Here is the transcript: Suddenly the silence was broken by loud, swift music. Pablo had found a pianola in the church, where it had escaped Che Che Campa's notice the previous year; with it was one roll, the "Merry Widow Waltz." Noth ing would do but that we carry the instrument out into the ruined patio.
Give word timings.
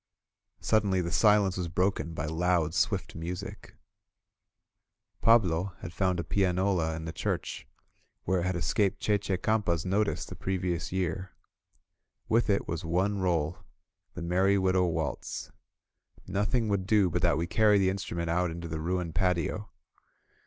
Suddenly 0.61 1.01
the 1.01 1.11
silence 1.11 1.57
was 1.57 1.67
broken 1.67 2.15
by 2.15 2.25
loud, 2.25 2.73
swift 2.73 3.13
music. 3.13 3.75
Pablo 5.21 5.75
had 5.81 5.93
found 5.93 6.19
a 6.19 6.23
pianola 6.23 6.95
in 6.95 7.05
the 7.05 7.11
church, 7.13 7.67
where 8.23 8.39
it 8.39 8.45
had 8.47 8.55
escaped 8.55 8.99
Che 8.99 9.19
Che 9.19 9.37
Campa's 9.37 9.85
notice 9.85 10.25
the 10.25 10.33
previous 10.33 10.91
year; 10.91 11.35
with 12.27 12.49
it 12.49 12.67
was 12.67 12.83
one 12.83 13.19
roll, 13.19 13.59
the 14.15 14.23
"Merry 14.23 14.57
Widow 14.57 14.87
Waltz." 14.87 15.51
Noth 16.27 16.55
ing 16.55 16.67
would 16.67 16.87
do 16.87 17.07
but 17.11 17.21
that 17.21 17.37
we 17.37 17.45
carry 17.45 17.77
the 17.77 17.91
instrument 17.91 18.27
out 18.27 18.49
into 18.49 18.67
the 18.67 18.79
ruined 18.81 19.13
patio. 19.13 19.69